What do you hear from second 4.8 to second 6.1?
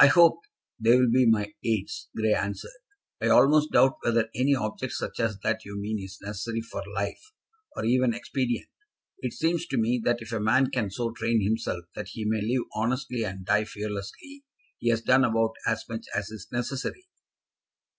such as that you mean